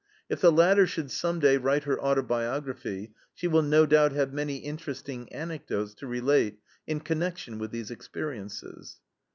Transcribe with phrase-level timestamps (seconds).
[0.29, 4.55] If the latter should some day write her autobiography, she will no doubt have many
[4.57, 8.97] interesting anecdotes to relate in connection with these experiences.